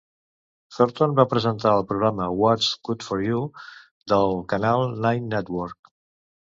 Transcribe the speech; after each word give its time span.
Thornton 0.77 1.13
va 1.19 1.25
presentar 1.33 1.73
el 1.81 1.85
programa 1.91 2.31
"Whats' 2.41 2.71
Good 2.89 3.07
For 3.11 3.23
You" 3.29 3.45
del 4.17 4.37
canal 4.57 4.91
Nine 5.07 5.35
Network. 5.39 5.97